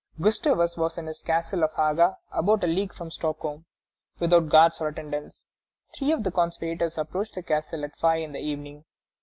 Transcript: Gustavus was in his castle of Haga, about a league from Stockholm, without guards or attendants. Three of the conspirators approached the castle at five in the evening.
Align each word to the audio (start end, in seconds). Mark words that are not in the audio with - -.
Gustavus 0.19 0.77
was 0.77 0.97
in 0.97 1.05
his 1.05 1.21
castle 1.21 1.63
of 1.63 1.73
Haga, 1.73 2.17
about 2.31 2.63
a 2.63 2.67
league 2.67 2.91
from 2.91 3.11
Stockholm, 3.11 3.65
without 4.17 4.49
guards 4.49 4.81
or 4.81 4.87
attendants. 4.87 5.45
Three 5.95 6.11
of 6.11 6.23
the 6.23 6.31
conspirators 6.31 6.97
approached 6.97 7.35
the 7.35 7.43
castle 7.43 7.83
at 7.85 7.95
five 7.99 8.23
in 8.23 8.31
the 8.31 8.39
evening. 8.39 8.85